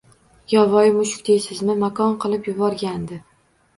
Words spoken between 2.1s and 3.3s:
qilib yuborgandi.